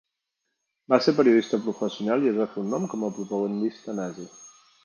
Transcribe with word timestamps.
Va 0.93 0.97
ser 1.07 1.13
periodista 1.19 1.59
professional 1.67 2.25
i 2.25 2.33
es 2.33 2.39
va 2.41 2.49
fer 2.55 2.59
un 2.65 2.75
nom 2.77 2.91
com 2.95 3.07
a 3.09 3.13
propagandista 3.19 3.99
nazi. 4.01 4.31